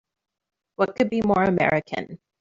What 0.77 0.95
could 0.95 1.11
be 1.11 1.21
more 1.21 1.43
American! 1.43 2.17